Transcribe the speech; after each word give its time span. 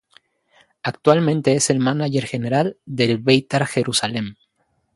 Actualmente 0.81 1.53
es 1.53 1.69
el 1.69 1.77
mánager 1.77 2.25
general 2.25 2.75
del 2.87 3.19
Beitar 3.19 3.67
Jerusalem. 3.67 4.33